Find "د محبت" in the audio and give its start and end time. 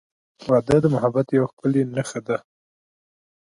0.81-1.27